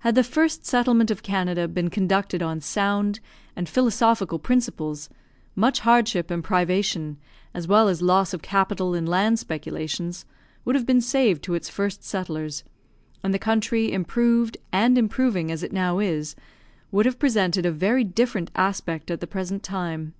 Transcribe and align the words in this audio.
Had 0.00 0.16
the 0.16 0.24
first 0.24 0.66
settlement 0.66 1.08
of 1.08 1.22
Canada 1.22 1.68
been 1.68 1.88
conducted 1.88 2.42
on 2.42 2.60
sound 2.60 3.20
and 3.54 3.68
philosophical 3.68 4.40
principles, 4.40 5.08
much 5.54 5.78
hardship 5.86 6.32
and 6.32 6.42
privation, 6.42 7.16
as 7.54 7.68
well 7.68 7.86
as 7.86 8.02
loss 8.02 8.34
of 8.34 8.42
capital 8.42 8.92
in 8.92 9.06
land 9.06 9.38
speculations, 9.38 10.24
would 10.64 10.74
have 10.74 10.84
been 10.84 11.00
saved 11.00 11.44
to 11.44 11.54
its 11.54 11.68
first 11.68 12.02
settlers, 12.02 12.64
and 13.22 13.32
the 13.32 13.38
country, 13.38 13.92
improved 13.92 14.56
and 14.72 14.98
improving 14.98 15.52
as 15.52 15.62
it 15.62 15.72
now 15.72 16.00
is, 16.00 16.34
would 16.90 17.06
have 17.06 17.20
presented 17.20 17.64
a 17.64 17.70
very 17.70 18.02
different 18.02 18.50
aspect 18.56 19.12
at 19.12 19.20
the 19.20 19.28
present 19.28 19.62
time. 19.62 20.12